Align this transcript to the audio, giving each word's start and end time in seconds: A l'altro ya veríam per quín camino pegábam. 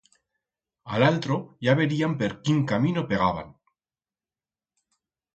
A 0.93 1.01
l'altro 1.01 1.35
ya 1.67 1.75
veríam 1.79 2.15
per 2.21 2.29
quín 2.47 2.63
camino 2.71 3.03
pegábam. 3.11 3.51